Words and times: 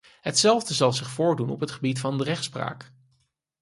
Hetzelfde 0.21 0.73
zal 0.73 0.93
zich 0.93 1.07
voordoen 1.09 1.49
op 1.49 1.59
het 1.59 1.71
gebied 1.71 1.99
van 1.99 2.17
de 2.17 2.23
rechtspraak. 2.23 2.91